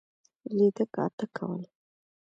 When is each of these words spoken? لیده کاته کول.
لیده 0.55 0.85
کاته 0.93 1.25
کول. 1.35 1.61